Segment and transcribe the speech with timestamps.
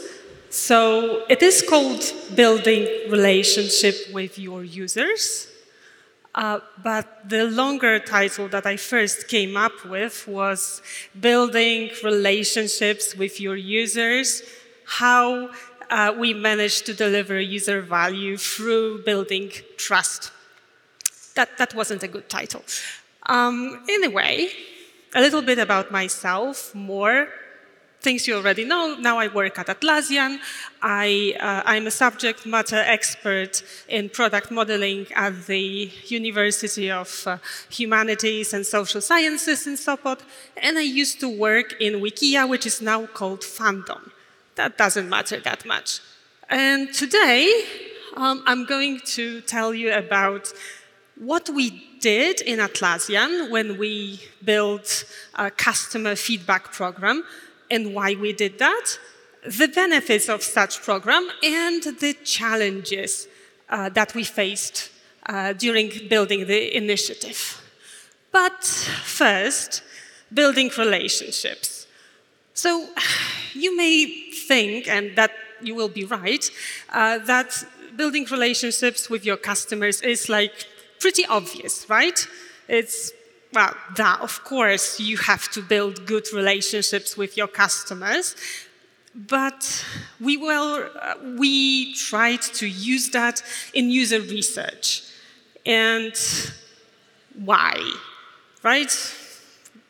[0.49, 2.01] So it is called
[2.33, 5.47] building relationship with your users.
[6.33, 10.81] Uh, but the longer title that I first came up with was
[11.19, 14.43] building relationships with your users,
[14.85, 15.49] how
[15.89, 20.31] uh, we managed to deliver user value through building trust.
[21.35, 22.63] That, that wasn't a good title.
[23.27, 24.49] Um, anyway,
[25.13, 27.27] a little bit about myself, more
[28.01, 28.95] things you already know.
[28.99, 30.39] Now I work at Atlassian.
[30.81, 37.37] I, uh, I'm a subject matter expert in product modeling at the University of uh,
[37.69, 40.19] Humanities and Social Sciences in Sopot.
[40.55, 44.11] And I used to work in Wikia, which is now called Fandom
[44.57, 45.99] that doesn't matter that much.
[46.49, 47.63] And today,
[48.15, 50.51] um, I'm going to tell you about
[51.15, 55.05] what we did in Atlassian when we built
[55.35, 57.23] a customer feedback program
[57.71, 58.99] and why we did that,
[59.43, 63.27] the benefits of such program, and the challenges
[63.69, 64.89] uh, that we faced
[65.25, 67.61] uh, during building the initiative.
[68.31, 69.83] But first,
[70.33, 71.87] building relationships.
[72.53, 72.87] So
[73.53, 75.31] you may think, and that
[75.61, 76.49] you will be right,
[76.93, 77.63] uh, that
[77.95, 80.53] building relationships with your customers is like
[80.99, 82.27] pretty obvious, right?
[82.67, 83.11] It's
[83.53, 88.35] well, that of course you have to build good relationships with your customers,
[89.15, 89.85] but
[90.19, 93.41] we will uh, we tried to use that
[93.73, 95.03] in user research,
[95.65, 96.13] and
[97.45, 97.73] why,
[98.63, 98.91] right?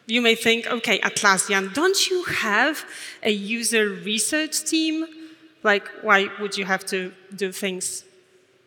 [0.07, 2.85] You may think, okay, Atlassian, don't you have
[3.21, 5.05] a user research team?
[5.63, 8.05] Like, why would you have to do things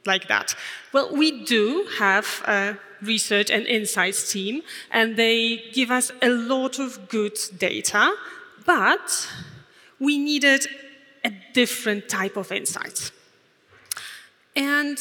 [0.04, 0.54] like that?
[0.92, 6.78] Well, we do have a research and insights team, and they give us a lot
[6.78, 8.14] of good data,
[8.66, 9.28] but
[9.98, 10.66] we needed
[11.24, 13.12] a different type of insights.
[14.54, 14.98] And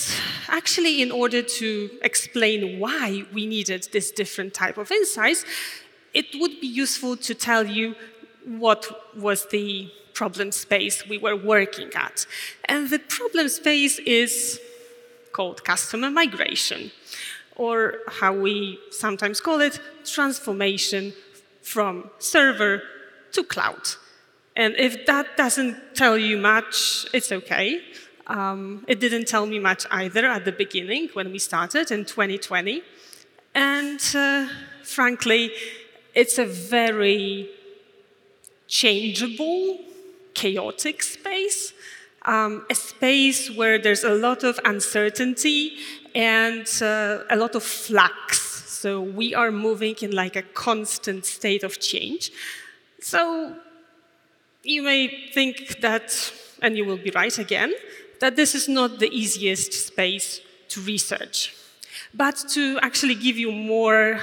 [0.48, 5.44] actually, in order to explain why we needed this different type of insights,
[6.14, 7.96] it would be useful to tell you
[8.46, 12.26] what was the problem space we were working at.
[12.66, 14.60] And the problem space is
[15.32, 16.92] called customer migration,
[17.56, 21.14] or how we sometimes call it, transformation
[21.62, 22.82] from server
[23.32, 23.86] to cloud.
[24.56, 27.82] And if that doesn't tell you much, it's okay.
[28.28, 32.84] Um, it didn't tell me much either at the beginning when we started in 2020.
[33.56, 34.48] And uh,
[34.84, 35.52] frankly,
[36.20, 37.50] it's a very
[38.68, 39.80] changeable,
[40.34, 41.74] chaotic space,
[42.26, 45.78] um, a space where there's a lot of uncertainty
[46.14, 48.38] and uh, a lot of flux.
[48.82, 52.32] So we are moving in like a constant state of change.
[53.00, 53.56] So
[54.64, 57.72] you may think that, and you will be right again,
[58.20, 61.56] that this is not the easiest space to research.
[62.14, 64.20] But to actually give you more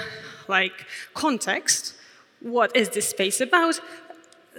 [0.48, 1.94] like context,
[2.40, 3.80] what is this space about?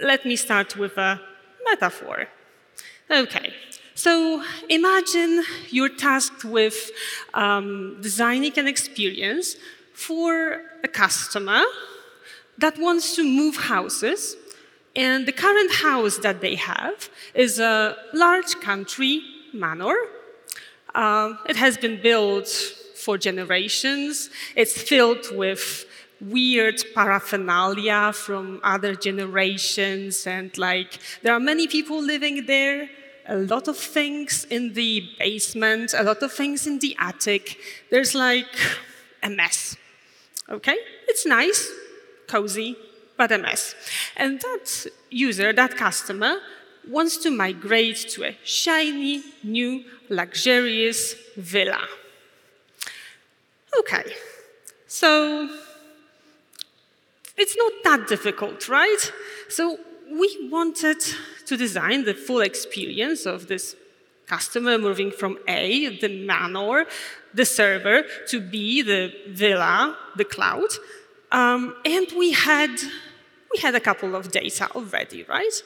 [0.00, 1.20] Let me start with a
[1.64, 2.28] metaphor.
[3.10, 3.52] Okay,
[3.94, 6.90] so imagine you're tasked with
[7.34, 9.56] um, designing an experience
[9.94, 11.62] for a customer
[12.58, 14.36] that wants to move houses,
[14.94, 19.22] and the current house that they have is a large country
[19.52, 19.96] manor.
[20.94, 22.48] Uh, it has been built
[22.94, 24.30] for generations.
[24.54, 25.86] It's filled with
[26.20, 32.88] weird paraphernalia from other generations, and like there are many people living there.
[33.30, 37.58] A lot of things in the basement, a lot of things in the attic.
[37.90, 38.56] There's like
[39.22, 39.76] a mess.
[40.48, 40.78] Okay?
[41.06, 41.70] It's nice,
[42.26, 42.74] cozy,
[43.18, 43.74] but a mess.
[44.16, 46.36] And that user, that customer,
[46.88, 51.86] wants to migrate to a shiny, new, luxurious villa.
[53.78, 54.04] Okay,
[54.86, 55.50] so
[57.38, 59.12] it's not that difficult, right?
[59.48, 59.78] So
[60.10, 61.00] we wanted
[61.46, 63.76] to design the full experience of this
[64.26, 66.86] customer moving from A, the manor,
[67.32, 70.70] the server, to B, the villa, the cloud.
[71.32, 72.70] Um, and we had,
[73.52, 75.62] we had a couple of data already, right?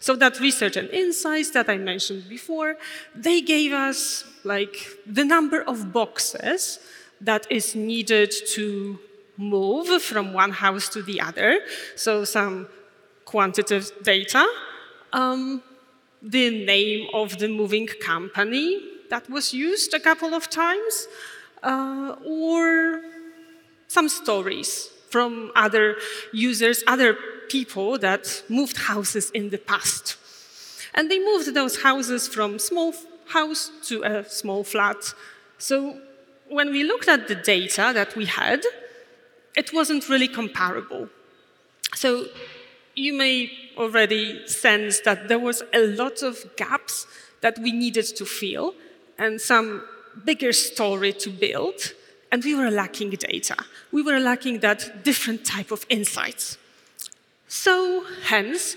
[0.00, 2.76] So that research and insights that I mentioned before,
[3.14, 4.76] they gave us like
[5.06, 6.78] the number of boxes
[7.20, 8.98] that is needed to
[9.36, 11.60] move from one house to the other.
[11.96, 12.68] So some
[13.24, 14.46] quantitative data.
[15.12, 15.62] Um,
[16.22, 21.06] the name of the moving company that was used a couple of times,
[21.62, 23.02] uh, or
[23.88, 25.96] some stories from other
[26.32, 27.16] users, other
[27.48, 30.16] people that moved houses in the past.
[30.94, 32.94] And they moved those houses from small
[33.26, 35.14] house to a small flat.
[35.58, 35.98] So
[36.48, 38.62] when we looked at the data that we had,
[39.56, 41.08] it wasn't really comparable.
[41.94, 42.26] So
[42.94, 47.06] you may already sense that there was a lot of gaps
[47.40, 48.74] that we needed to fill
[49.18, 49.82] and some
[50.24, 51.92] bigger story to build,
[52.30, 53.56] and we were lacking data.
[53.92, 56.58] We were lacking that different type of insights.
[57.48, 58.76] So, hence,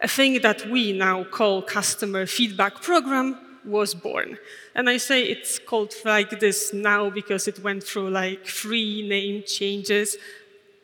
[0.00, 4.38] a thing that we now call customer feedback program was born.
[4.80, 9.42] And I say it's called like this now because it went through like three name
[9.46, 10.16] changes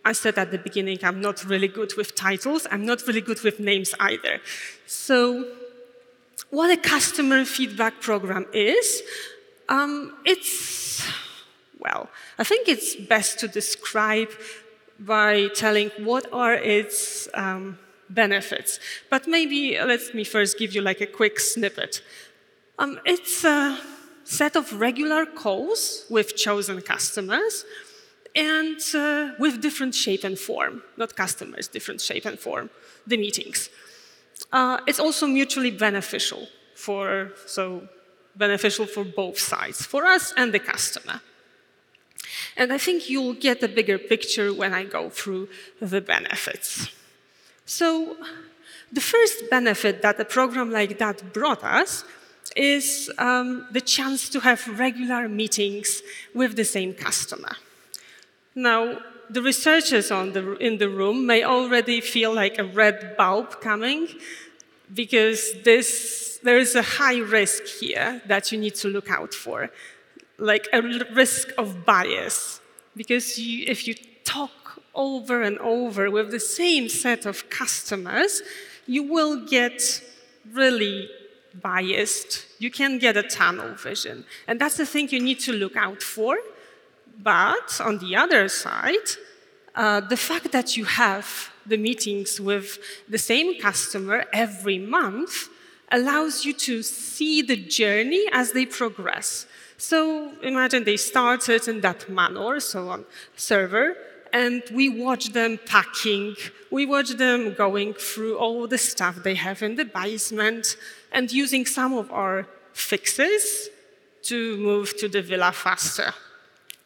[0.04, 2.66] I said at the beginning, I'm not really good with titles.
[2.70, 4.40] I'm not really good with names either.
[4.87, 5.44] So,
[6.50, 9.02] what a customer feedback program is,
[9.69, 11.02] um, it's,
[11.81, 12.08] well,
[12.38, 14.28] I think it's best to describe
[15.00, 17.78] by telling what are its um,
[18.08, 18.78] benefits.
[19.10, 22.02] But maybe let me first give you like a quick snippet.
[22.78, 23.78] Um, it's a
[24.25, 27.64] set of regular calls with chosen customers
[28.34, 32.69] and uh, with different shape and form, not customers, different shape and form,
[33.06, 33.70] the meetings.
[34.52, 37.88] Uh, it's also mutually beneficial for, so
[38.37, 41.22] beneficial for both sides, for us and the customer.
[42.58, 45.49] And I think you'll get a bigger picture when I go through
[45.81, 46.90] the benefits.
[47.64, 48.17] So,
[48.93, 52.05] the first benefit that a program like that brought us
[52.54, 56.02] is um, the chance to have regular meetings
[56.34, 57.56] with the same customer.
[58.54, 58.98] Now,
[59.28, 64.08] the researchers the, in the room may already feel like a red bulb coming
[64.94, 69.70] because this, there is a high risk here that you need to look out for,
[70.38, 70.81] like a
[71.12, 72.60] risk of bias.
[72.94, 73.94] Because you, if you
[74.25, 78.43] talk over and over with the same set of customers,
[78.87, 80.02] you will get
[80.52, 81.08] really
[81.62, 82.47] biased.
[82.58, 84.25] You can get a tunnel vision.
[84.47, 86.37] And that's the thing you need to look out for
[87.19, 89.08] but on the other side,
[89.75, 95.49] uh, the fact that you have the meetings with the same customer every month
[95.91, 99.47] allows you to see the journey as they progress.
[99.79, 103.05] So imagine they started in that manner, so on
[103.37, 103.97] server,
[104.32, 106.37] and we watch them packing,
[106.70, 110.76] we watch them going through all the stuff they have in the basement,
[111.12, 113.69] and using some of our fixes
[114.23, 116.12] to move to the villa faster.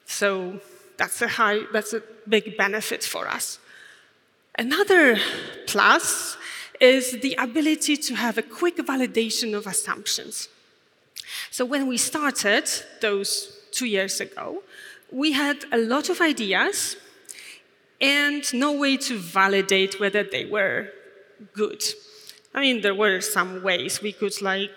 [0.06, 0.60] So
[0.96, 3.58] that's a high, that's a big benefit for us.
[4.56, 5.18] Another
[5.66, 6.36] plus
[6.80, 10.48] is the ability to have a quick validation of assumptions.
[11.50, 12.68] So when we started
[13.00, 14.62] those two years ago,
[15.10, 16.96] we had a lot of ideas
[18.00, 20.88] and no way to validate whether they were
[21.52, 21.82] good.
[22.54, 24.70] I mean, there were some ways we could like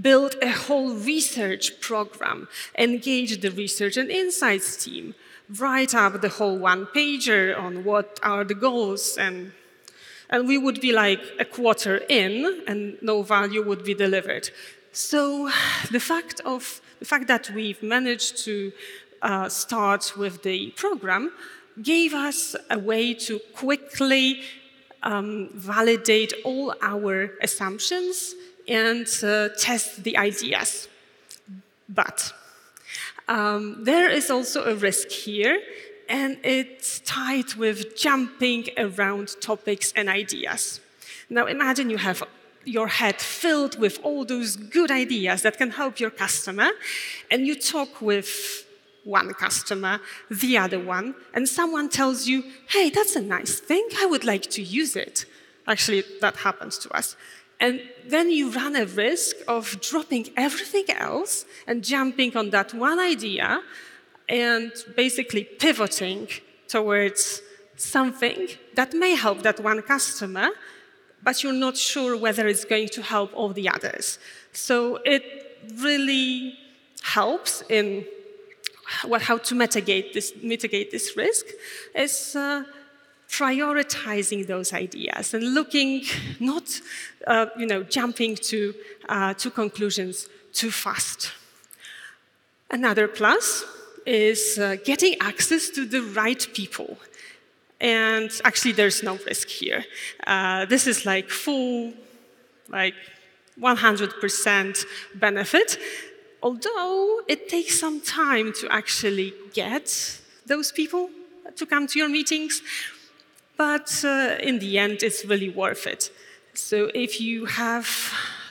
[0.00, 2.48] build a whole research program,
[2.78, 5.14] engage the research and insights team,
[5.58, 9.52] write up the whole one pager on what are the goals and
[10.30, 14.48] and we would be like a quarter in and no value would be delivered.
[14.92, 15.50] So
[15.90, 18.72] the fact of the fact that we've managed to
[19.20, 21.32] uh, start with the program
[21.80, 24.42] gave us a way to quickly
[25.02, 28.34] um, validate all our assumptions
[28.68, 30.88] and uh, test the ideas.
[31.88, 32.32] But
[33.28, 35.60] um, there is also a risk here,
[36.08, 40.80] and it's tied with jumping around topics and ideas.
[41.30, 42.22] Now, imagine you have
[42.64, 46.70] your head filled with all those good ideas that can help your customer,
[47.30, 48.66] and you talk with
[49.04, 54.06] one customer, the other one, and someone tells you, hey, that's a nice thing, I
[54.06, 55.26] would like to use it.
[55.66, 57.16] Actually, that happens to us.
[57.60, 62.98] And then you run a risk of dropping everything else and jumping on that one
[62.98, 63.62] idea
[64.28, 66.28] and basically pivoting
[66.66, 67.40] towards
[67.76, 70.50] something that may help that one customer,
[71.22, 74.18] but you're not sure whether it's going to help all the others.
[74.52, 75.22] So it
[75.76, 76.58] really
[77.02, 78.04] helps in
[79.22, 81.46] how to mitigate this, mitigate this risk
[81.94, 82.64] is uh,
[83.28, 86.04] prioritizing those ideas and looking,
[86.40, 86.80] not
[87.26, 88.74] uh, you know, jumping to,
[89.08, 91.32] uh, to conclusions too fast.
[92.70, 93.64] Another plus
[94.06, 96.98] is uh, getting access to the right people.
[97.80, 99.84] And actually, there's no risk here.
[100.26, 101.92] Uh, this is like full,
[102.68, 102.94] like
[103.60, 104.84] 100%
[105.14, 105.78] benefit,
[106.42, 111.10] although it takes some time to actually get those people
[111.56, 112.62] to come to your meetings.
[113.56, 116.10] But uh, in the end, it's really worth it.
[116.54, 117.88] So if you have,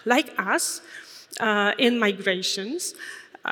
[0.06, 0.82] like us,
[1.40, 2.94] uh, in migrations,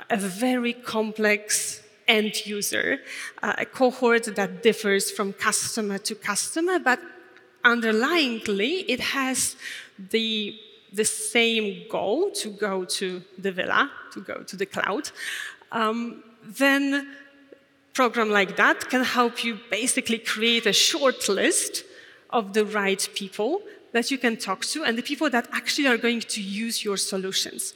[0.10, 3.00] a very complex end user,
[3.44, 7.00] uh, a cohort that differs from customer to customer, but
[7.64, 9.56] underlyingly, it has
[10.12, 10.60] the,
[10.94, 15.12] the same goal to go to the villa, to go to the cloud,
[15.72, 17.08] um, then
[17.94, 21.84] program like that can help you basically create a short list
[22.30, 25.98] of the right people that you can talk to and the people that actually are
[25.98, 27.74] going to use your solutions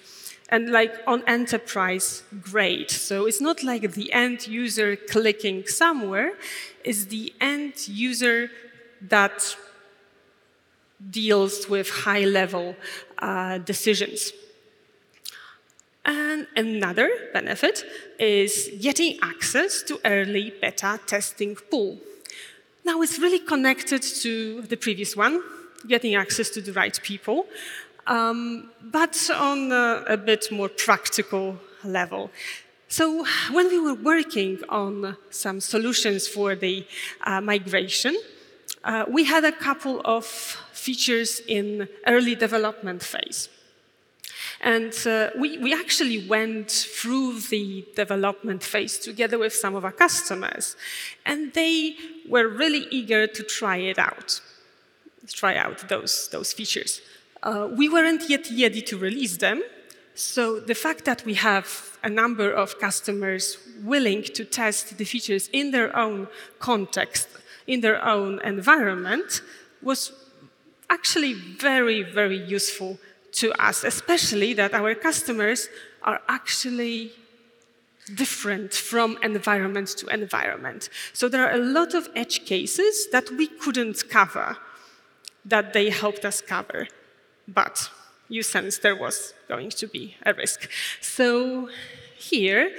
[0.49, 2.91] and like on enterprise grade.
[2.91, 6.33] So it's not like the end user clicking somewhere,
[6.83, 8.49] it's the end user
[9.01, 9.57] that
[11.09, 12.75] deals with high level
[13.19, 14.31] uh, decisions.
[16.05, 17.85] And another benefit
[18.19, 21.97] is getting access to early beta testing pool.
[22.83, 25.41] Now it's really connected to the previous one,
[25.87, 27.45] getting access to the right people.
[28.05, 32.31] Um, but on a, a bit more practical level.
[32.89, 36.85] So when we were working on some solutions for the
[37.21, 38.15] uh, migration,
[38.83, 43.49] uh, we had a couple of features in early development phase.
[44.61, 49.91] And uh, we, we, actually went through the development phase together with some of our
[49.91, 50.75] customers.
[51.25, 51.95] And they
[52.29, 54.41] were really eager to try it out,
[55.27, 57.01] try out those, those features.
[57.41, 59.61] Uh, we weren't yet ready to release them.
[60.15, 65.49] So the fact that we have a number of customers willing to test the features
[65.51, 66.27] in their own
[66.59, 67.27] context,
[67.67, 69.41] in their own environment,
[69.81, 70.11] was
[70.93, 72.97] actually very, very useful
[73.33, 75.67] to us, especially that our customers
[76.03, 77.11] are actually
[78.15, 80.89] different from environment to environment.
[81.13, 84.57] So there are a lot of edge cases that we couldn't cover
[85.45, 86.87] that they helped us cover
[87.47, 87.89] but
[88.29, 90.69] you sense there was going to be a risk.
[91.01, 91.69] So
[92.17, 92.71] here,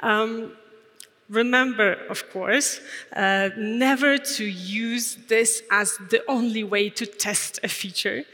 [0.00, 0.52] um,
[1.30, 2.80] remember, of course,
[3.14, 8.24] uh, never to use this as the only way to test a feature.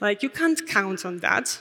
[0.00, 1.58] Like, you can't count on that.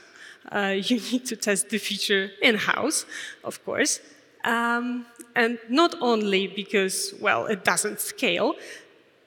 [0.51, 3.05] Uh, you need to test the feature in-house,
[3.43, 3.99] of course.
[4.45, 8.53] Um, and not only because, well, it doesn't scale,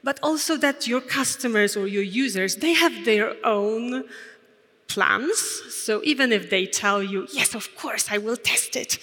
[0.04, 4.04] but also that your customers or your users, they have their own
[4.86, 5.38] plans.
[5.70, 8.98] So even if they tell you, yes, of course, I will test it,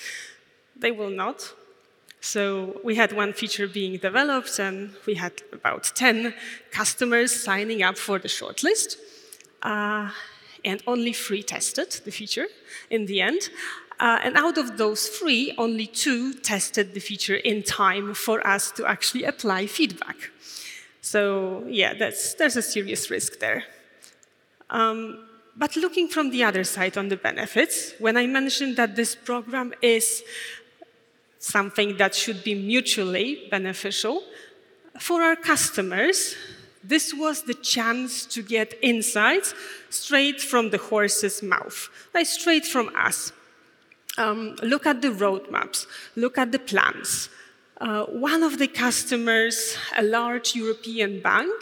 [0.78, 1.54] they will not.
[2.24, 6.34] So we had one feature being developed, and we had about 10
[6.72, 8.96] customers signing up for the shortlist.
[9.62, 10.10] Uh,
[10.64, 12.48] and only three tested the feature
[12.90, 13.50] in the end.
[14.00, 18.72] Uh, and out of those three, only two tested the feature in time for us
[18.72, 20.32] to actually apply feedback.
[21.02, 23.66] So yeah, there's a serious risk there.
[24.70, 25.28] Um,
[25.58, 29.74] but looking from the other side on the benefits, when I mentioned that this program
[29.82, 30.24] is
[31.44, 34.24] something that should be mutually beneficial,
[34.98, 36.36] for our customers,
[36.84, 39.54] this was the chance to get insights
[39.90, 43.34] straight from the horse's mouth, like straight from us.
[44.18, 45.86] Um, look at the roadmaps,
[46.16, 47.30] look at the plans.
[47.82, 51.54] Uh, one of the customers, a large European bank,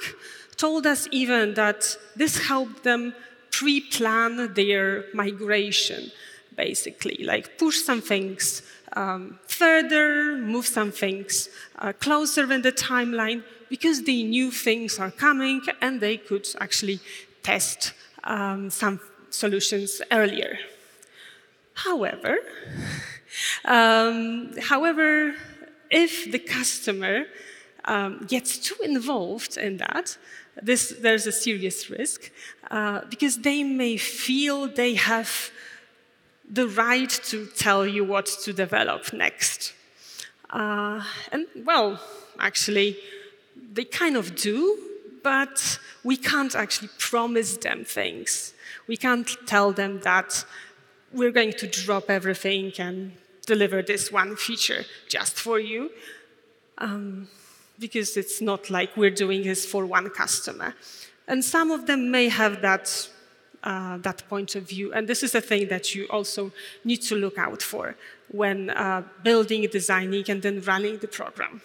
[0.58, 3.16] told us even that this helped them
[3.50, 6.12] pre-plan their migration,
[6.56, 8.62] basically, like push some things
[8.94, 15.12] um, further, move some things uh, closer in the timeline, because they knew things are
[15.12, 17.00] coming and they could actually
[17.42, 17.94] test
[18.24, 20.58] um, some solutions earlier.
[21.74, 22.38] However,
[23.66, 25.36] um, however,
[25.90, 27.26] if the customer
[27.86, 30.18] um, gets too involved in that,
[30.62, 32.30] this, there's a serious risk
[32.70, 35.52] uh, because they may feel they have
[36.52, 39.74] the right to tell you what to develop next.
[40.50, 42.00] Uh, and well,
[42.40, 42.98] actually,
[43.74, 44.78] they kind of do,
[45.24, 48.54] but we can't actually promise them things.
[48.88, 50.46] We can't tell them that
[51.14, 53.14] we're going to drop everything and
[53.46, 55.92] deliver this one feature just for you,
[56.78, 57.28] um,
[57.80, 60.74] because it's not like we're doing this for one customer.
[61.28, 63.10] And some of them may have that,
[63.64, 66.52] uh, that point of view, and this is a thing that you also
[66.84, 67.96] need to look out for
[68.30, 71.62] when uh, building, designing, and then running the program.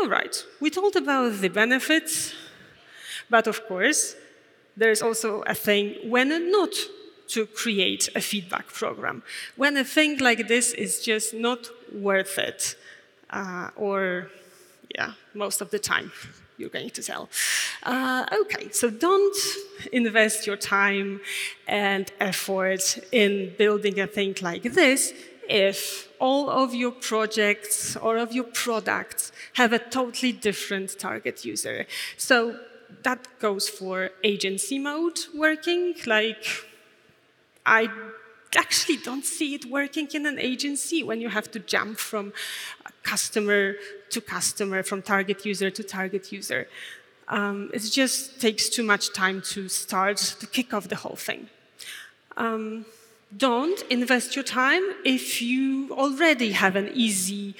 [0.00, 2.34] All right, we talked about the benefits,
[3.30, 4.16] but of course,
[4.76, 6.74] there's also a thing when not
[7.28, 9.22] to create a feedback program.
[9.56, 12.76] When a thing like this is just not worth it,
[13.30, 14.30] uh, or
[14.94, 16.12] yeah, most of the time
[16.56, 17.28] you're going to tell.
[17.82, 19.36] Uh, okay, so don't
[19.92, 21.20] invest your time
[21.66, 25.12] and effort in building a thing like this
[25.48, 31.86] if all of your projects or of your products have a totally different target user.
[32.16, 32.58] So
[33.02, 36.46] that goes for agency mode working, like
[37.66, 37.88] I
[38.56, 42.32] actually don't see it working in an agency when you have to jump from
[43.04, 43.74] customer
[44.10, 46.66] to customer, from target user to target user.
[47.28, 51.48] Um, it just takes too much time to start, to kick off the whole thing.
[52.36, 52.86] Um,
[53.36, 57.54] don't invest your time if you already have an easy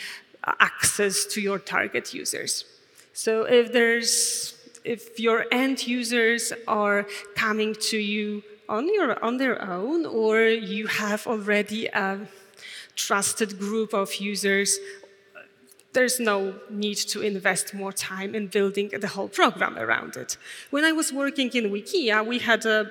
[0.61, 2.65] access to your target users.
[3.13, 9.61] So if there's if your end users are coming to you on your on their
[9.63, 12.21] own or you have already a
[12.95, 14.79] trusted group of users
[15.95, 20.37] there's no need to invest more time in building the whole program around it.
[20.71, 22.91] When I was working in Wikia, we had a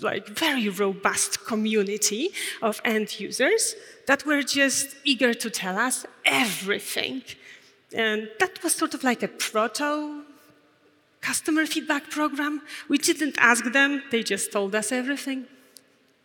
[0.00, 2.30] like very robust community
[2.62, 3.74] of end users
[4.06, 7.22] that were just eager to tell us everything.
[7.92, 10.22] And that was sort of like a proto
[11.20, 12.62] customer feedback program.
[12.88, 15.46] We didn't ask them, they just told us everything.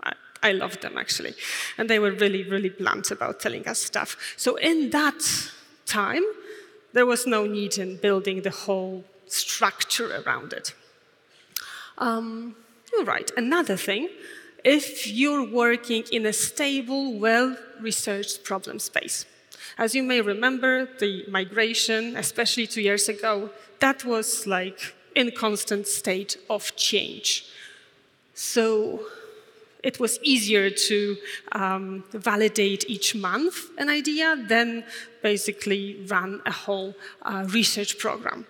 [0.04, 1.34] I, I loved them actually.
[1.78, 4.16] And they were really, really blunt about telling us stuff.
[4.38, 5.52] So in that
[5.86, 6.24] time,
[6.94, 10.74] there was no need in building the whole structure around it.
[11.98, 12.56] Um,
[13.04, 13.32] right.
[13.38, 14.10] Another thing,
[14.64, 19.26] if you're working in a stable, well-researched problem space.
[19.78, 25.88] As you may remember, the migration, especially two years ago, that was like in constant
[25.88, 27.46] state of change.
[28.34, 29.06] So
[29.84, 31.18] it was easier to
[31.52, 34.84] um, validate each month an idea than
[35.32, 35.84] basically
[36.16, 38.46] run a whole uh, research program.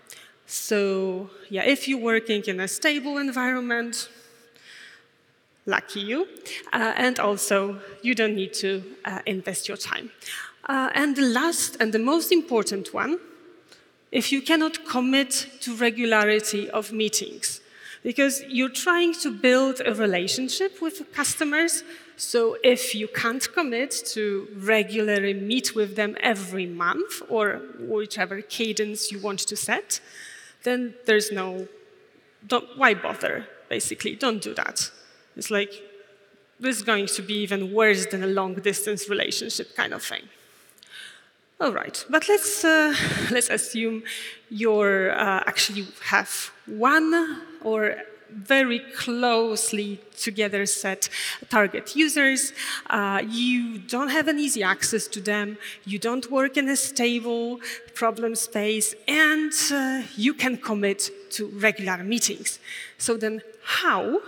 [0.46, 4.10] So yeah, if you're working in a stable environment,
[5.66, 6.28] lucky you.
[6.74, 8.70] Uh, and also, you don't need to
[9.06, 10.12] uh, invest your time.
[10.70, 13.20] Uh, and the last and the most important one,
[14.12, 17.62] if you cannot commit to regularity of meetings,
[18.04, 21.84] because you're trying to build a relationship with customers.
[22.18, 29.12] So if you can't commit to regularly meet with them every month or whichever cadence
[29.12, 30.00] you want to set,
[30.64, 31.68] then there's no,
[32.76, 34.92] why bother, basically, don't do that.
[35.36, 35.74] It's like,
[36.60, 40.24] this is going to be even worse than a long distance relationship kind of thing.
[41.60, 42.94] All right, but let's, uh,
[43.32, 44.04] let's assume
[44.50, 47.98] you uh, actually have one or
[48.36, 51.10] very closely together set
[51.50, 52.54] target users.
[52.90, 55.58] Uh, you don't have an easy access to them.
[55.86, 57.60] You don't work in a stable
[57.94, 62.60] problem space, and uh, you can commit to regular meetings.
[62.98, 64.22] So then, how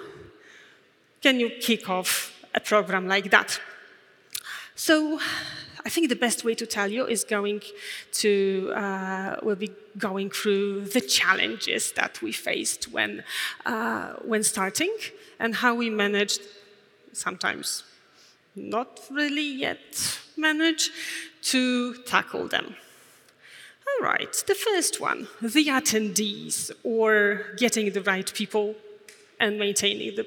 [1.21, 3.59] can you kick off a program like that?
[4.75, 5.19] So
[5.87, 7.61] I think the best way to tell you is going
[8.23, 13.23] to, uh, we'll be going through the challenges that we faced when,
[13.65, 14.93] uh, when starting
[15.39, 16.41] and how we managed,
[17.13, 17.85] sometimes
[18.53, 20.91] not really yet manage,
[21.53, 22.75] to tackle them.
[23.87, 28.75] All right, the first one, the attendees, or getting the right people
[29.39, 30.25] and maintaining the,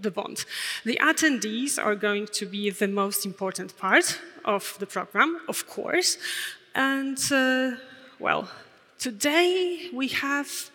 [0.00, 0.44] the bond.
[0.84, 6.18] The attendees are going to be the most important part of the program, of course.
[6.74, 7.72] And, uh,
[8.18, 8.48] well,
[8.98, 10.70] today we have,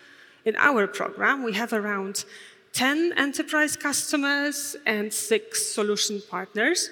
[0.45, 2.25] in our program, we have around
[2.73, 6.89] 10 enterprise customers and six solution partners.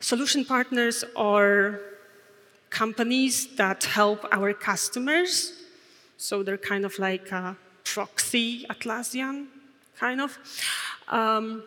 [0.00, 1.80] Solution partners are
[2.70, 5.52] companies that help our customers.
[6.16, 9.46] So they're kind of like a proxy Atlassian
[9.98, 10.38] kind of.
[11.08, 11.62] Um,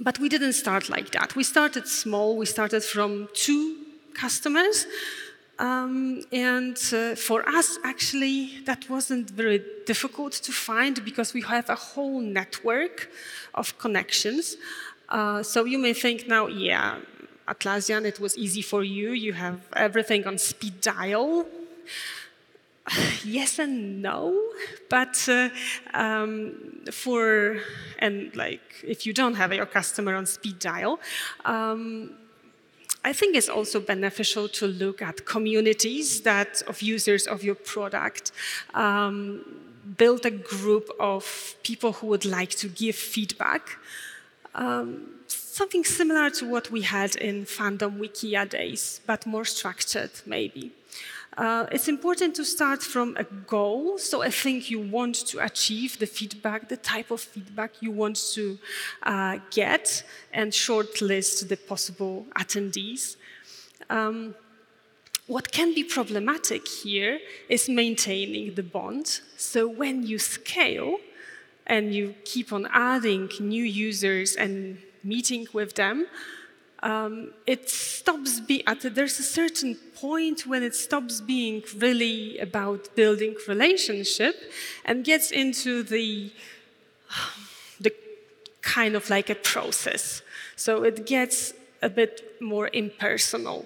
[0.00, 1.36] but we didn't start like that.
[1.36, 2.36] We started small.
[2.36, 3.76] We started from two
[4.14, 4.86] customers.
[5.58, 11.70] Um, and uh, for us, actually, that wasn't very difficult to find because we have
[11.70, 13.08] a whole network
[13.54, 14.56] of connections.
[15.08, 16.98] Uh, so you may think now, yeah,
[17.46, 19.12] Atlassian, it was easy for you.
[19.12, 21.46] You have everything on speed dial.
[23.24, 24.38] Yes and no,
[24.90, 25.48] but uh,
[25.94, 26.54] um,
[26.90, 27.58] for
[27.98, 31.00] and like if you don't have your customer on speed dial,
[31.44, 32.10] um,
[33.04, 38.32] I think it's also beneficial to look at communities that of users of your product.
[38.74, 39.44] Um,
[39.98, 43.78] build a group of people who would like to give feedback.
[44.54, 50.72] Um, something similar to what we had in fandom wikia days, but more structured maybe.
[51.36, 53.98] Uh, it's important to start from a goal.
[53.98, 58.16] So I think you want to achieve the feedback, the type of feedback you want
[58.34, 58.58] to
[59.02, 63.16] uh, get, and shortlist the possible attendees.
[63.90, 64.34] Um,
[65.26, 67.18] what can be problematic here
[67.48, 69.20] is maintaining the bond.
[69.36, 70.98] So when you scale
[71.66, 76.06] and you keep on adding new users and meeting with them,
[76.84, 83.34] um, it stops being, there's a certain point when it stops being really about building
[83.48, 84.36] relationship
[84.84, 86.30] and gets into the,
[87.80, 87.90] the
[88.60, 90.20] kind of like a process.
[90.56, 93.64] So it gets a bit more impersonal.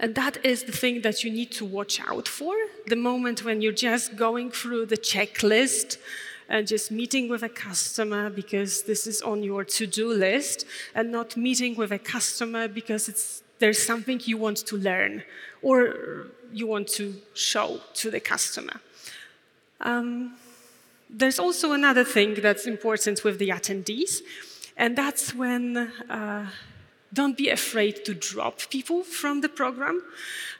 [0.00, 2.54] And that is the thing that you need to watch out for.
[2.88, 5.98] The moment when you're just going through the checklist
[6.48, 11.36] and just meeting with a customer because this is on your to-do list and not
[11.36, 15.22] meeting with a customer because it's, there's something you want to learn
[15.62, 18.80] or you want to show to the customer.
[19.80, 20.36] Um,
[21.10, 24.22] there's also another thing that's important with the attendees,
[24.76, 26.46] and that's when uh,
[27.12, 30.02] don't be afraid to drop people from the program.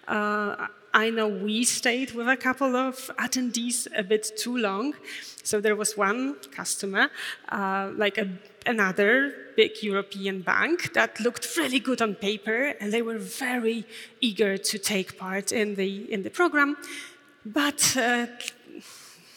[0.07, 4.95] Uh, I know we stayed with a couple of attendees a bit too long.
[5.43, 7.11] So there was one customer,
[7.51, 8.27] uh, like a,
[8.65, 13.85] another big European bank that looked really good on paper, and they were very
[14.23, 16.79] eager to take part in the, in the program.
[17.45, 18.29] But, uh,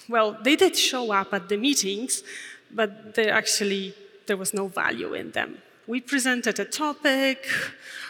[0.08, 2.24] well, they did show up at the meetings,
[2.72, 3.94] but they actually,
[4.28, 5.58] there was no value in them.
[5.90, 7.48] We presented a topic,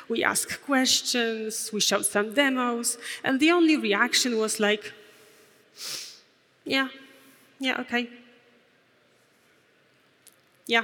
[0.10, 4.92] we asked questions, we showed some demos, and the only reaction was like,
[6.66, 6.90] yeah,
[7.58, 8.10] yeah, okay.
[10.68, 10.84] Yeah.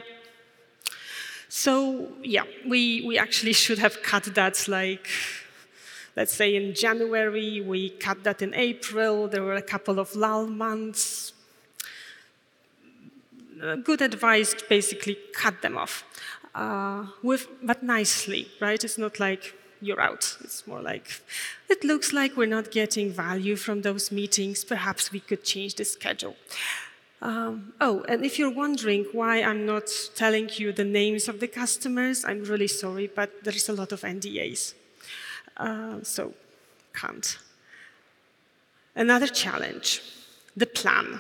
[1.49, 5.09] So, yeah, we, we actually should have cut that like,
[6.15, 10.47] let's say in January, we cut that in April, there were a couple of lull
[10.47, 11.33] months.
[13.61, 16.05] Uh, good advice, to basically cut them off
[16.55, 18.81] uh, with, but nicely, right?
[18.83, 20.37] It's not like you're out.
[20.41, 21.21] It's more like,
[21.69, 24.63] it looks like we're not getting value from those meetings.
[24.63, 26.35] Perhaps we could change the schedule.
[27.21, 31.47] Um, oh, and if you're wondering why I'm not telling you the names of the
[31.47, 34.73] customers, I'm really sorry, but there's a lot of NDAs.
[35.57, 36.33] Uh, so,
[36.93, 37.37] can't.
[38.95, 40.01] Another challenge,
[40.55, 41.19] the plan.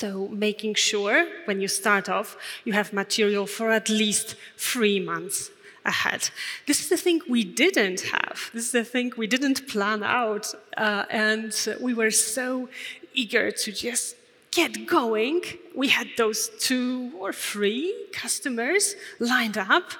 [0.00, 2.34] So making sure when you start off,
[2.64, 5.50] you have material for at least three months
[5.84, 6.30] ahead.
[6.66, 8.50] This is the thing we didn't have.
[8.54, 10.46] This is the thing we didn't plan out.
[10.74, 12.70] Uh, and we were so
[13.12, 14.16] eager to just
[14.50, 15.42] get going.
[15.76, 19.92] We had those two or three customers lined up.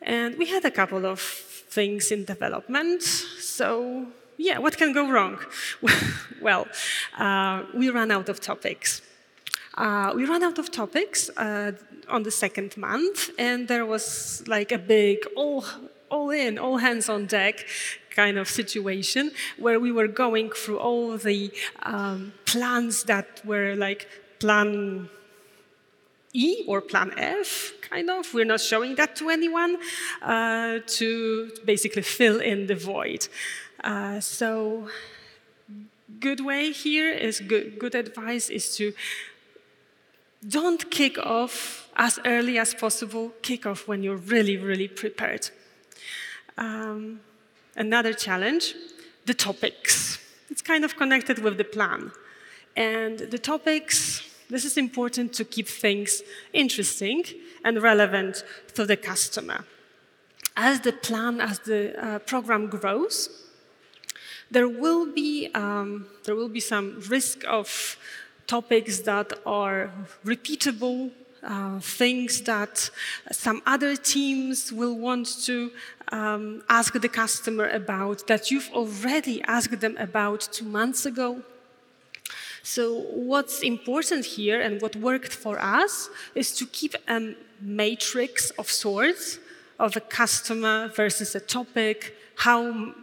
[0.00, 3.02] And we had a couple of things in development.
[3.02, 4.06] So
[4.42, 5.38] yeah, what can go wrong?
[6.40, 6.66] well,
[7.16, 9.00] uh, we ran out of topics.
[9.74, 11.72] Uh, we ran out of topics uh,
[12.08, 15.64] on the second month, and there was like a big all,
[16.10, 17.64] all in, all hands on deck
[18.10, 21.50] kind of situation where we were going through all the
[21.84, 24.06] um, plans that were like
[24.38, 25.08] plan
[26.34, 28.32] E or plan F, kind of.
[28.32, 29.76] We're not showing that to anyone
[30.22, 33.28] uh, to basically fill in the void.
[33.82, 34.88] Uh, so
[36.20, 38.92] good way here is good, good advice is to
[40.48, 43.32] don't kick off as early as possible.
[43.42, 45.50] Kick off when you're really, really prepared.
[46.58, 47.20] Um,
[47.76, 48.74] another challenge,
[49.24, 50.18] the topics.
[50.50, 52.10] It's kind of connected with the plan.
[52.76, 57.24] And the topics, this is important to keep things interesting
[57.64, 59.64] and relevant to the customer.
[60.56, 63.41] As the plan, as the uh, program grows,
[64.52, 67.96] there will be, um, there will be some risk of
[68.46, 69.90] topics that are
[70.24, 71.10] repeatable
[71.42, 72.90] uh, things that
[73.32, 75.72] some other teams will want to
[76.12, 81.42] um, ask the customer about that you've already asked them about two months ago.
[82.62, 88.70] So, what's important here and what worked for us is to keep a matrix of
[88.70, 89.38] sorts
[89.80, 92.94] of a customer versus a topic, how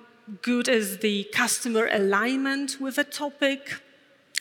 [0.42, 3.82] good is the customer alignment with a topic,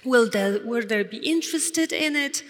[0.04, 2.42] will there, will there be interested in it,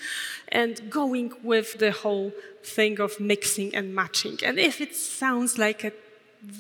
[0.49, 4.39] and going with the whole thing of mixing and matching.
[4.45, 5.93] And if it sounds like a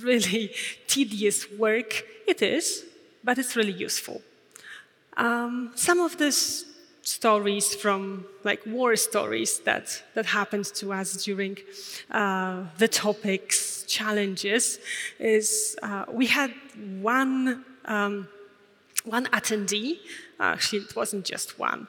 [0.02, 0.52] really
[0.86, 2.84] tedious work, it is,
[3.24, 4.22] but it's really useful.
[5.16, 6.64] Um, some of these
[7.02, 11.56] stories from like war stories that, that happened to us during
[12.10, 14.78] uh, the topics challenges
[15.18, 16.52] is uh, we had
[17.00, 18.28] one um,
[19.04, 19.98] one attendee
[20.40, 21.86] actually it wasn't just one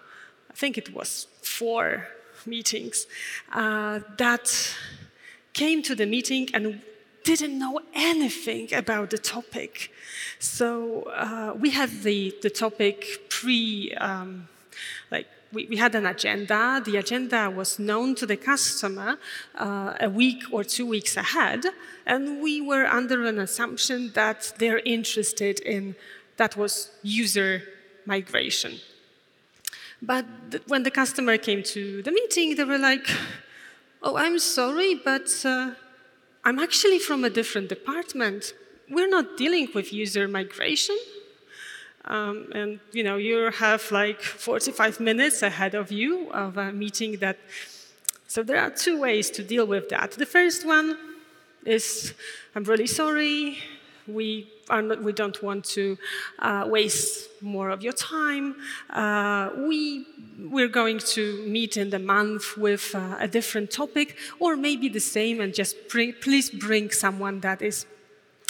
[0.50, 2.08] i think it was four
[2.46, 3.08] meetings
[3.54, 4.76] uh, that
[5.54, 6.82] came to the meeting and
[7.24, 9.92] didn't know anything about the topic.
[10.40, 14.48] So uh, we had the, the topic pre, um,
[15.12, 16.82] like we, we, had an agenda.
[16.84, 19.18] The agenda was known to the customer
[19.56, 21.66] uh, a week or two weeks ahead,
[22.06, 25.96] and we were under an assumption that they're interested in
[26.38, 27.64] that was user
[28.06, 28.80] migration.
[30.02, 33.08] But th- when the customer came to the meeting, they were like,
[34.04, 35.72] "Oh, I'm sorry, but." Uh,
[36.44, 38.54] I'm actually from a different department.
[38.90, 40.98] We're not dealing with user migration.
[42.06, 47.18] Um, and you know, you have like 45 minutes ahead of you of a meeting
[47.18, 47.38] that.
[48.28, 50.12] So there are two ways to deal with that.
[50.12, 50.98] The first one
[51.66, 52.14] is,
[52.56, 53.58] I'm really sorry.
[54.08, 55.98] We are not, we don't want to
[56.40, 58.56] uh, waste more of your time.
[58.90, 60.06] Uh, we,
[60.40, 65.00] we're going to meet in the month with uh, a different topic, or maybe the
[65.00, 67.86] same, and just bring, please bring someone that is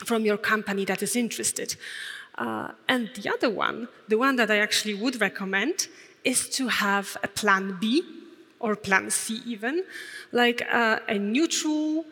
[0.05, 1.75] from your company that is interested.
[2.39, 5.87] Uh, and the other one, the one that I actually would recommend,
[6.23, 8.01] is to have a plan B
[8.59, 9.83] or plan C even,
[10.31, 12.05] like uh, a neutral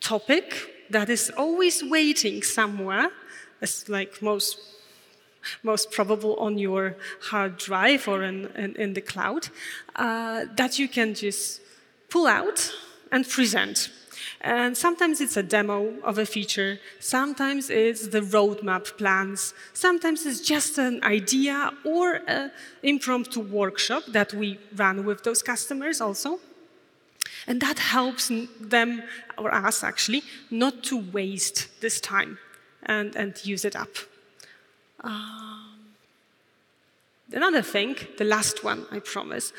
[0.00, 3.10] topic that is always waiting somewhere,
[3.60, 4.58] as like most
[5.62, 6.96] most probable on your
[7.30, 9.48] hard drive or in, in, in the cloud,
[9.96, 11.62] uh, that you can just
[12.10, 12.70] pull out
[13.10, 13.90] and present.
[14.40, 20.40] And sometimes it's a demo of a feature, sometimes it's the roadmap plans, sometimes it's
[20.40, 22.52] just an idea or an
[22.84, 26.38] impromptu workshop that we run with those customers also.
[27.48, 29.02] And that helps them,
[29.36, 32.38] or us actually, not to waste this time
[32.84, 33.88] and, and use it up.
[35.02, 35.78] Um,
[37.32, 39.52] another thing, the last one, I promise,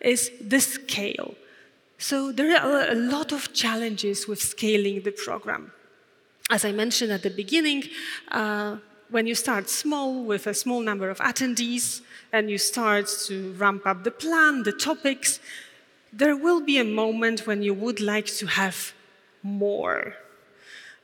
[0.00, 1.34] is the scale.
[1.98, 5.72] So there are a lot of challenges with scaling the program.
[6.50, 7.84] As I mentioned at the beginning,
[8.30, 8.76] uh,
[9.10, 13.86] when you start small with a small number of attendees and you start to ramp
[13.86, 15.40] up the plan, the topics,
[16.12, 18.92] there will be a moment when you would like to have
[19.42, 20.14] more.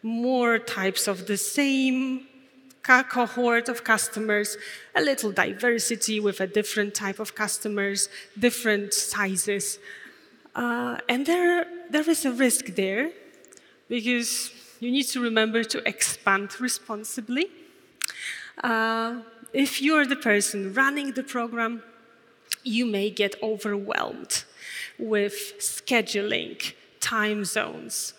[0.02, 2.26] More types of the same
[2.82, 4.56] cohort of customers,
[4.94, 9.78] a little diversity with a different type of customers, different sizes.
[10.54, 13.10] Uh, and there, there is a risk there
[13.88, 17.46] because you need to remember to expand responsibly.
[18.62, 19.20] Uh,
[19.52, 21.82] if you're the person running the program,
[22.62, 24.44] you may get overwhelmed
[24.98, 28.14] with scheduling, time zones,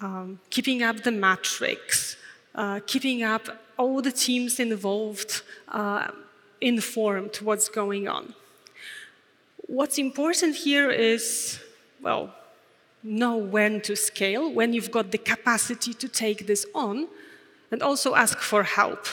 [0.00, 2.16] um, keeping up the matrix,
[2.54, 3.48] uh, keeping up
[3.78, 6.08] all the teams involved uh,
[6.60, 8.34] informed what's going on.
[9.68, 11.58] What's important here is,
[12.00, 12.32] well,
[13.02, 17.08] know when to scale, when you've got the capacity to take this on,
[17.72, 19.06] and also ask for help.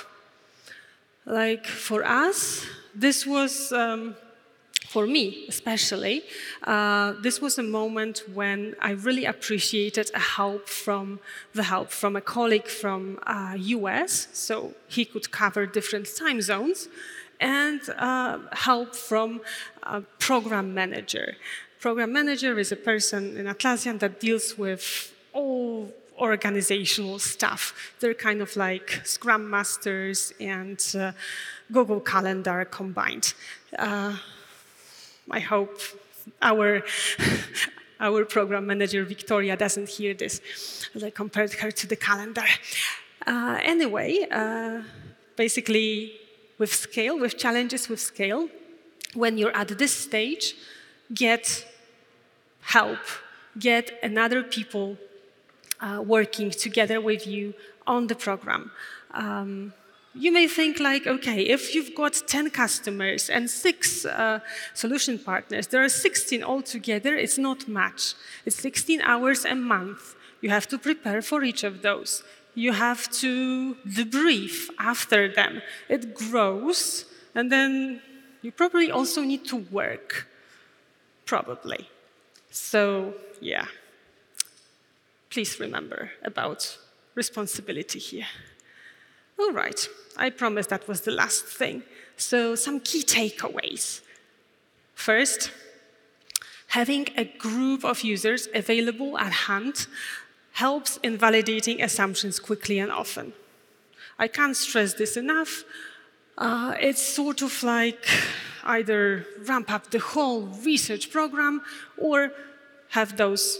[1.25, 4.15] Like for us, this was um,
[4.93, 6.21] for me especially,
[6.63, 11.19] uh, this was a moment when I really appreciated a help from
[11.53, 16.89] the help from a colleague from uh, US, so he could cover different time zones,
[17.43, 19.41] and uh, help from
[19.83, 21.35] a program manager.
[21.79, 27.93] Program manager is a person in Atlassian that deals with all organizational stuff.
[27.99, 31.11] They're kind of like Scrum Masters and uh,
[31.69, 33.33] Google Calendar combined.
[33.77, 34.15] Uh,
[35.29, 35.81] I hope
[36.41, 36.83] our,
[37.99, 40.39] our program manager, Victoria, doesn't hear this.
[40.95, 42.45] As I compared her to the calendar.
[43.27, 44.83] Uh, anyway, uh,
[45.35, 46.13] basically,
[46.63, 48.47] with scale, with challenges with scale,
[49.21, 50.55] when you're at this stage,
[51.13, 51.43] get
[52.75, 53.03] help
[53.59, 54.97] get another people
[55.81, 57.53] uh, working together with you
[57.85, 58.71] on the program.
[59.11, 59.73] Um,
[60.15, 64.39] you may think like, okay, if you've got 10 customers and six uh,
[64.73, 68.13] solution partners, there are 16 altogether, it's not much.
[68.45, 70.15] It's 16 hours a month.
[70.41, 72.23] You have to prepare for each of those.
[72.55, 75.61] You have to debrief after them.
[75.89, 78.01] It grows, and then
[78.41, 80.27] you probably also need to work,
[81.25, 81.89] probably.
[82.51, 83.65] So, yeah,
[85.29, 86.77] please remember about
[87.15, 88.27] responsibility here.
[89.39, 91.83] All right, I promise that was the last thing.
[92.17, 94.01] So, some key takeaways.
[94.93, 95.51] First,
[96.67, 99.87] having a group of users available at hand
[100.53, 103.33] helps in validating assumptions quickly and often.
[104.19, 105.63] I can't stress this enough.
[106.37, 108.05] Uh, it's sort of like
[108.63, 111.61] either ramp up the whole research program
[111.97, 112.31] or
[112.89, 113.59] have those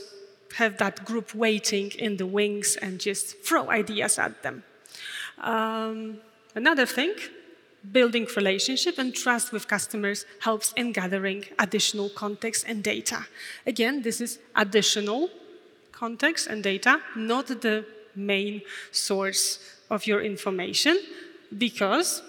[0.56, 4.63] have that group waiting in the wings and just throw ideas at them.
[5.39, 6.17] Um,
[6.53, 7.15] another thing,
[7.91, 13.25] building relationship and trust with customers helps in gathering additional context and data.
[13.65, 15.32] Again, this is additional
[16.05, 18.61] context and data, not the main
[18.91, 19.45] source
[19.89, 20.95] of your information,
[21.65, 22.21] because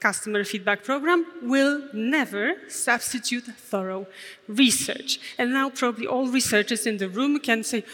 [0.00, 4.04] customer feedback program will never substitute thorough
[4.48, 5.10] research.
[5.38, 7.84] And now probably all researchers in the room can say,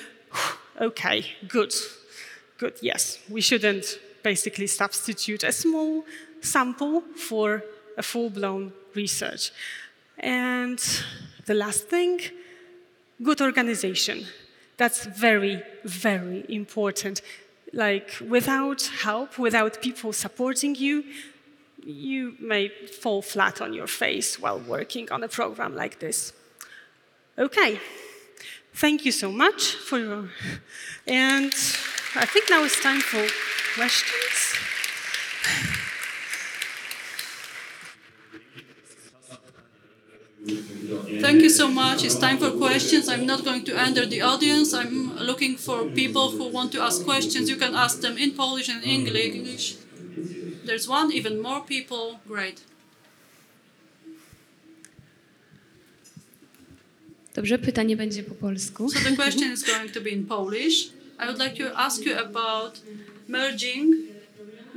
[0.81, 1.19] okay,
[1.57, 1.75] good,
[2.57, 3.87] good, yes, we shouldn't
[4.23, 6.05] basically substitute a small
[6.41, 7.63] sample for
[7.99, 9.53] a full-blown research.
[10.19, 10.81] And
[11.45, 12.21] the last thing,
[13.23, 14.19] good organization.
[14.77, 17.23] That's very, very important.
[17.73, 21.05] Like, without help, without people supporting you,
[21.85, 26.33] you may fall flat on your face while working on a program like this.
[27.39, 27.79] Okay,
[28.75, 30.29] thank you so much for your,
[31.07, 31.53] and
[32.15, 33.27] I think now it's time for
[33.75, 34.57] questions.
[40.47, 42.05] Thank you so much.
[42.05, 43.09] It's time for questions.
[43.09, 44.73] I'm not going to enter the audience.
[44.75, 47.51] I'm looking for people who want to ask questions.
[47.51, 49.77] You can ask them in Polish and English.
[50.65, 52.21] There's one, even more people.
[52.27, 52.61] Great.
[57.35, 58.91] Dobrze, pytanie będzie po polsku.
[58.91, 60.91] So the question is going to be in Polish.
[61.19, 62.81] I would like to ask you about
[63.29, 63.95] merging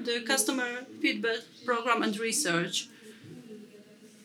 [0.06, 2.88] the customer feedback program and research.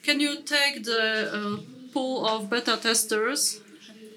[0.04, 1.56] Can you take the uh,
[1.92, 3.60] pool of beta testers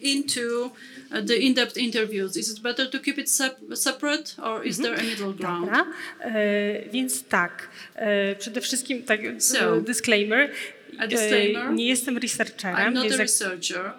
[0.01, 0.71] into
[1.11, 2.35] uh, the in-depth interviews?
[2.35, 5.65] Is it better to keep it sep separate or is there a middle ground?
[5.65, 5.85] Dobra,
[6.21, 10.51] e, więc tak, e, przede wszystkim tak, So, disclaimer.
[10.99, 11.69] a disclaimer.
[11.69, 12.77] E, nie jestem researcherem.
[12.77, 13.93] I'm not a researcher.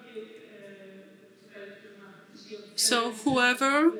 [2.76, 3.92] So whoever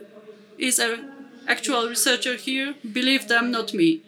[0.58, 1.10] is an
[1.46, 4.00] actual researcher here, believe them, not me.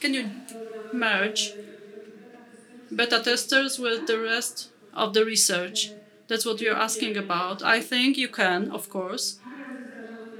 [0.00, 0.24] Can you
[0.96, 1.52] merge
[2.90, 5.92] beta testers with the rest of the research?
[6.28, 7.62] That's what you're asking about.
[7.62, 9.38] I think you can, of course.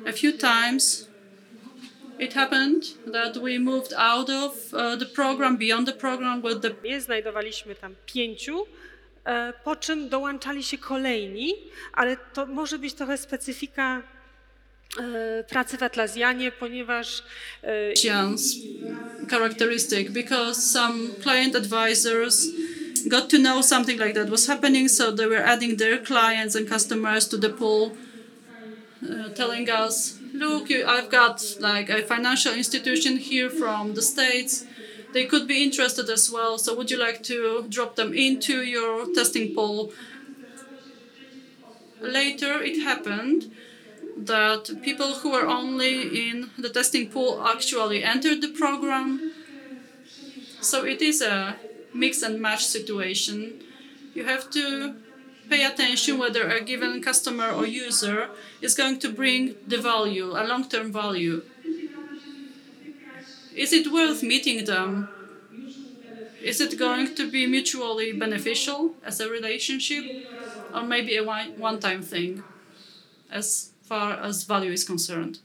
[0.07, 1.09] A few times
[2.19, 6.71] it happened that we moved out of uh, the program, beyond the program, with the
[6.85, 8.66] Nie znajdowaliśmy tam pięciu,
[9.25, 11.55] e, po czym dołączali się kolejni,
[11.92, 14.03] ale to może być trochę specyfika
[15.49, 17.22] pracy w Atlassianie, ponieważ
[19.29, 22.46] characteristic because some client advisors
[23.09, 26.68] got to know something like that was happening, so they were adding their clients and
[26.68, 27.96] customers to the pool,
[29.03, 34.64] uh, telling us, "Look, you, I've got like a financial institution here from the states.
[35.12, 36.59] They could be interested as well.
[36.59, 39.92] So would you like to drop them into your testing pool?"
[42.01, 43.51] Later, it happened
[44.16, 49.33] that people who were only in the testing pool actually entered the program.
[50.61, 51.57] So it is a
[51.94, 53.62] mix and match situation.
[54.14, 54.94] You have to
[55.48, 60.42] pay attention whether a given customer or user is going to bring the value, a
[60.44, 61.42] long term value.
[63.55, 65.09] Is it worth meeting them?
[66.42, 70.04] Is it going to be mutually beneficial as a relationship?
[70.75, 72.44] Or maybe a one time thing
[73.31, 75.38] as far as value is concerned?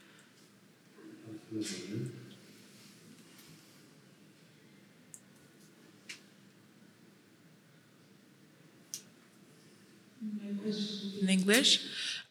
[11.21, 11.85] in English.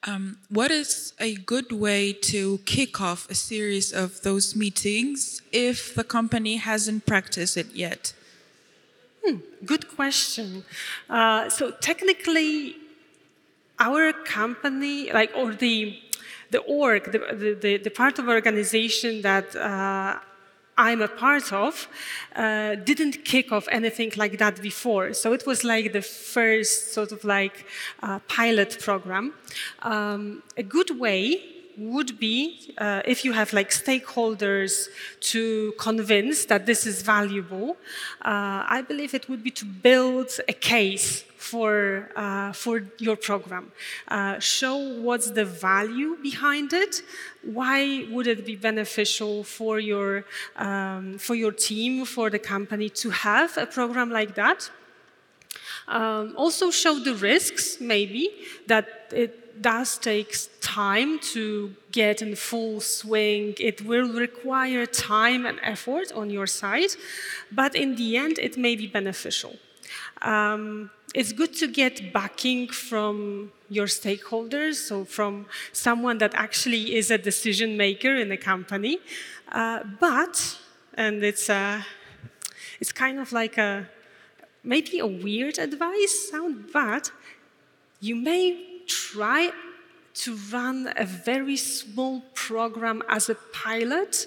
[0.05, 5.95] Um, what is a good way to kick off a series of those meetings if
[5.95, 8.15] the company hasn't practiced it yet?
[9.65, 10.65] Good question.
[11.09, 12.77] Uh, so technically,
[13.81, 15.99] our company, like, or the
[16.51, 20.19] the org, the, the, the part of organization that uh,
[20.77, 21.89] I'm a part of,
[22.35, 25.13] uh, didn't kick off anything like that before.
[25.15, 27.67] So it was like the first sort of like
[28.03, 29.35] uh, pilot program.
[29.83, 34.89] Um, a good way would be uh, if you have like stakeholders
[35.33, 37.77] to convince that this is valuable,
[38.21, 43.73] uh, I believe it would be to build a case for, uh, for your program.
[44.09, 47.03] Uh, show what's the value behind it.
[47.43, 50.27] Why would it be beneficial for your,
[50.57, 54.71] um, for your team, for the company to have a program like that?
[55.89, 58.31] Um, also show the risks, maybe,
[58.67, 63.55] that it does take time to get in full swing.
[63.59, 66.91] It will require time and effort on your side,
[67.53, 69.57] but in the end, it may be beneficial.
[70.23, 77.11] Um, it's good to get backing from your stakeholders, so from someone that actually is
[77.11, 78.99] a decision maker in the company.
[79.51, 80.59] Uh, but,
[80.95, 81.85] and it's, a,
[82.81, 83.89] it's kind of like a
[84.63, 87.11] maybe a weird advice sound, but
[88.01, 89.51] you may try
[90.13, 94.27] to run a very small program as a pilot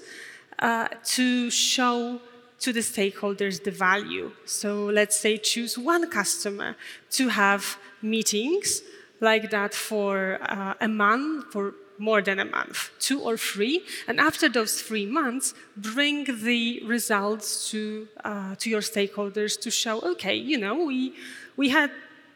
[0.59, 2.19] uh, to show
[2.59, 4.31] to the stakeholders the value.
[4.45, 6.75] So let's say choose one customer
[7.11, 8.81] to have meetings
[9.19, 14.19] like that for uh, a month, for more than a month, two or three, and
[14.19, 20.35] after those three months, bring the results to, uh, to your stakeholders to show, okay,
[20.35, 21.13] you know, we,
[21.55, 21.91] we had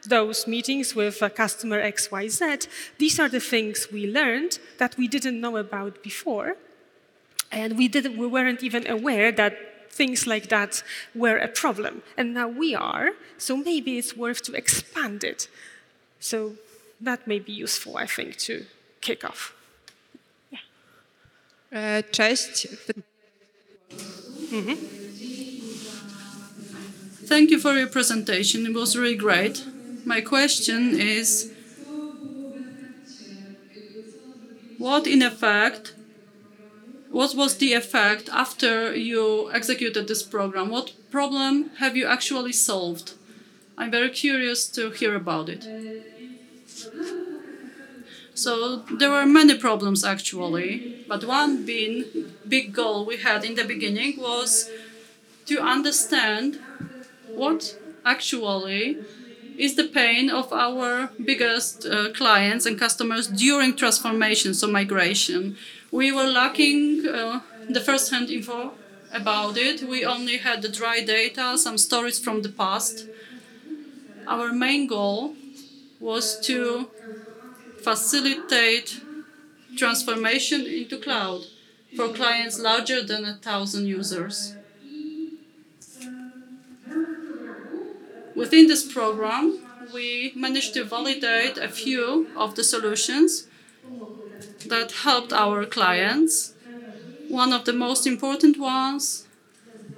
[0.08, 5.40] those meetings with uh, customer XYZ, these are the things we learned that we didn't
[5.42, 6.56] know about before.
[7.52, 10.84] And we, didn't, we weren't even aware that things like that
[11.16, 12.04] were a problem.
[12.18, 15.48] And now we are, so maybe it's worth to expand it.
[16.20, 16.54] So
[17.02, 18.66] that may be useful, I think, to
[19.08, 19.54] kick off.
[20.52, 20.60] Yeah.
[21.72, 22.68] Uh, cześć.
[24.52, 24.78] Mm-hmm.
[27.28, 28.66] Thank you for your presentation.
[28.66, 29.64] It was really great
[30.08, 31.52] my question is
[34.78, 35.94] what in effect
[37.12, 43.16] what was the effect after you executed this program what problem have you actually solved
[43.78, 45.64] i'm very curious to hear about it
[48.38, 52.06] so there were many problems actually but one being
[52.48, 54.70] big goal we had in the beginning was
[55.46, 56.60] to understand
[57.34, 57.76] what
[58.06, 59.00] actually
[59.58, 65.58] is the pain of our biggest uh, clients and customers during transformation, so migration.
[65.92, 68.76] We were lacking uh, the first hand info
[69.12, 69.82] about it.
[69.84, 73.08] We only had the dry data, some stories from the past.
[74.28, 75.36] Our main goal
[76.00, 76.92] was to
[77.82, 79.02] facilitate
[79.78, 81.46] transformation into cloud
[81.96, 84.56] for clients larger than a thousand users.
[88.36, 89.60] Within this program,
[89.94, 93.48] we managed to validate a few of the solutions
[94.66, 96.54] that helped our clients.
[97.30, 99.28] One of the most important ones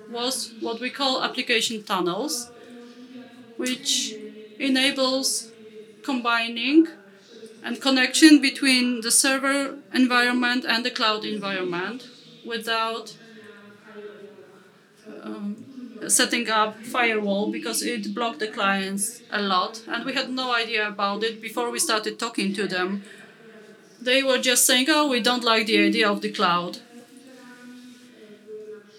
[0.10, 2.50] was what we call application tunnels,
[3.58, 4.16] which
[4.58, 5.52] enables
[6.04, 6.88] combining
[7.64, 12.08] and connection between the server environment and the cloud environment
[12.46, 13.16] without
[15.24, 15.66] um,
[16.08, 19.82] setting up firewall because it blocked the clients a lot.
[19.88, 23.04] And we had no idea about it before we started talking to them.
[24.02, 26.80] They were just saying oh we don't like the idea of the cloud.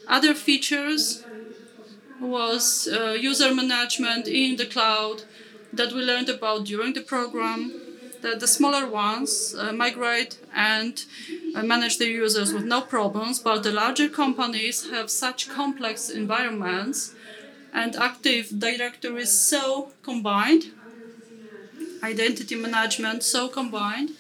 [0.07, 1.25] Other features
[2.21, 5.23] was uh, user management in the cloud
[5.73, 7.80] that we learned about during the program
[8.23, 11.05] that the smaller ones uh, migrate and
[11.55, 17.14] uh, manage their users with no problems, but the larger companies have such complex environments
[17.73, 20.73] and Active Directory is so combined,
[22.03, 24.11] identity management so combined,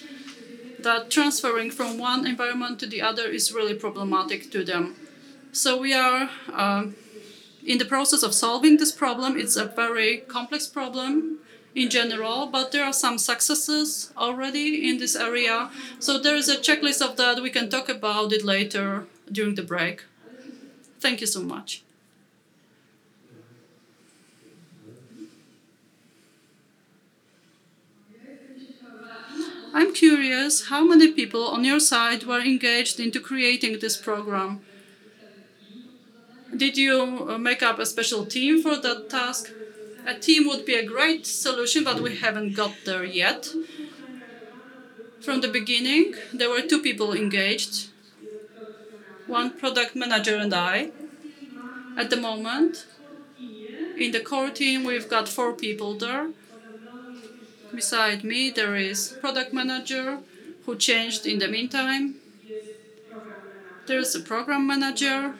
[0.78, 4.94] that transferring from one environment to the other is really problematic to them.
[5.52, 6.94] So we are um,
[7.66, 9.36] in the process of solving this problem.
[9.36, 11.38] It's a very complex problem
[11.74, 15.70] in general, but there are some successes already in this area.
[15.98, 17.42] So there is a checklist of that.
[17.42, 20.04] We can talk about it later during the break.
[21.00, 21.82] Thank you so much.
[29.72, 34.60] I'm curious how many people on your side were engaged into creating this program.
[36.56, 39.50] Did you uh, make up a special team for that task?
[40.06, 43.48] A team would be a great solution, but we haven't got there yet.
[45.20, 47.90] From the beginning, there were two people engaged
[49.30, 50.90] one product manager and I.
[51.96, 52.86] At the moment,
[53.96, 56.30] in the core team, we've got four people there.
[57.72, 60.18] Beside me, there is product manager
[60.66, 62.16] who changed in the meantime.
[63.86, 65.34] There's a program manager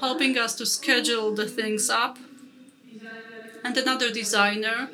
[0.00, 2.18] helping us to schedule the things up,
[3.64, 4.90] and another designer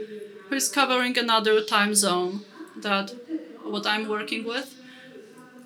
[0.48, 2.44] who is covering another time zone
[2.76, 3.14] that
[3.62, 4.74] what I'm working with.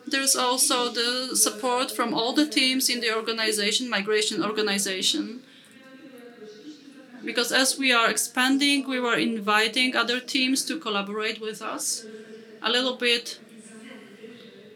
[0.06, 5.42] There's also the support from all the teams in the organization, migration organization.
[7.24, 12.06] Because as we are expanding, we were inviting other teams to collaborate with us
[12.62, 13.38] a little bit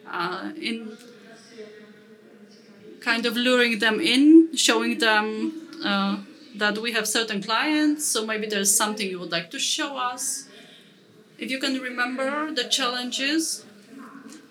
[0.06, 0.96] uh, in
[3.00, 5.52] kind of luring them in, showing them
[5.84, 6.18] uh,
[6.54, 10.48] that we have certain clients, so maybe there's something you would like to show us.
[11.38, 13.64] If you can remember the challenges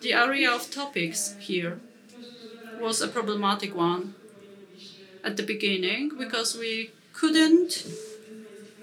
[0.03, 1.79] the area of topics here
[2.79, 4.13] was a problematic one
[5.23, 7.87] at the beginning because we couldn't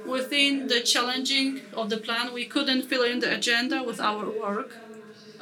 [0.07, 4.79] within the challenging of the plan we couldn't fill in the agenda with our work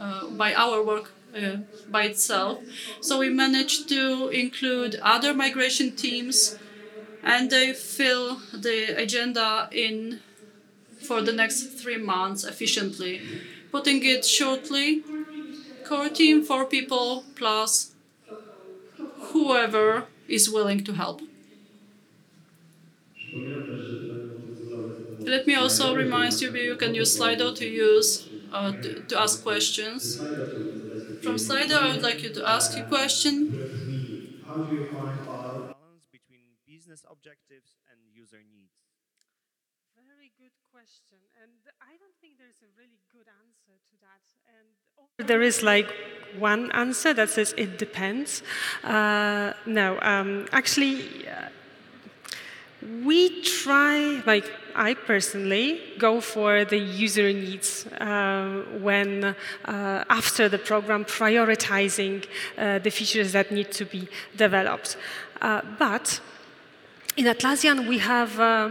[0.01, 1.59] uh, by our work uh,
[1.89, 2.59] by itself
[3.01, 6.59] so we managed to include other migration teams
[7.23, 10.21] and they fill the agenda in
[10.99, 13.23] for the next three months efficiently
[13.71, 15.05] putting it shortly
[15.85, 17.93] core team, four people plus
[19.33, 21.21] whoever is willing to help.
[25.25, 29.43] Let me also remind you you can use Slido to use uh, to, to ask
[29.43, 30.25] questions.
[31.21, 33.59] From Slido, I would like you to ask a question.
[36.99, 38.73] Business objectives and user needs?
[39.97, 44.23] Very good question, and I don't think there's a really good answer to that.
[45.19, 45.93] And there is like
[46.39, 48.43] one answer that says it depends.
[48.85, 51.49] Uh, no, um, actually, uh,
[53.05, 60.59] we try, like I personally, go for the user needs uh, when uh, after the
[60.59, 62.25] program prioritizing
[62.57, 64.97] uh, the features that need to be developed.
[65.41, 66.21] Uh, but
[67.19, 68.69] in Atlassian, we have uh,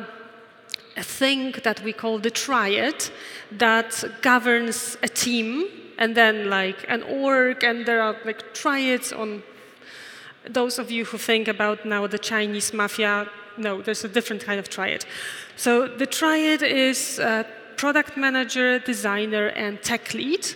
[0.95, 3.09] a thing that we call the triad
[3.51, 5.67] that governs a team
[5.97, 9.43] and then like an org and there are like triads on
[10.49, 13.27] those of you who think about now the Chinese mafia,
[13.57, 15.05] no, there's a different kind of triad.
[15.57, 17.43] So the triad is uh,
[17.75, 20.47] product manager, designer, and tech lead.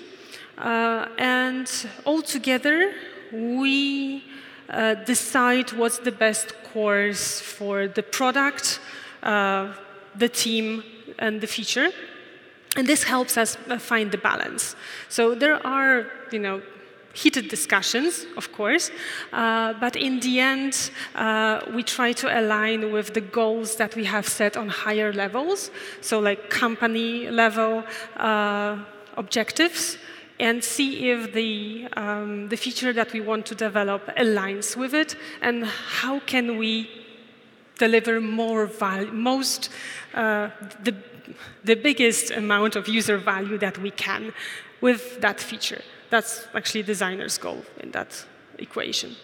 [0.58, 1.70] Uh, and
[2.06, 2.94] all together,
[3.34, 4.24] we
[4.72, 8.80] uh, decide what's the best course for the product,
[9.24, 9.74] uh,
[10.16, 10.84] the team,
[11.20, 11.90] and the feature.
[12.78, 14.76] And this helps us uh, find the balance.
[15.10, 16.62] So there are, you know,
[17.14, 18.90] heated discussions, of course,
[19.34, 24.06] uh, but in the end, uh, we try to align with the goals that we
[24.06, 27.84] have set on higher levels, so like company level
[28.16, 28.78] uh,
[29.18, 29.98] objectives,
[30.42, 35.16] and see if the, um, the feature that we want to develop aligns with it,
[35.42, 36.90] and how can we
[37.78, 39.70] deliver more value, most,
[40.16, 40.50] uh,
[40.84, 40.96] the,
[41.64, 44.34] the biggest amount of user value that we can
[44.82, 45.82] with that feature.
[46.10, 48.26] That's actually designer's goal in that
[48.58, 49.16] equation.